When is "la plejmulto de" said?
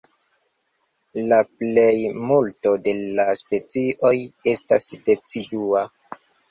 1.31-2.97